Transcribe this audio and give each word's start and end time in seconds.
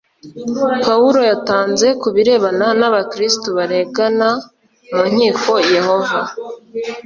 pawulo 0.83 1.19
yatanze 1.31 1.87
ku 2.01 2.07
birebana 2.15 2.67
n 2.79 2.81
abakristo 2.89 3.47
baregana 3.57 4.29
mu 4.93 5.03
nkiko 5.11 5.51
yehova 5.73 6.21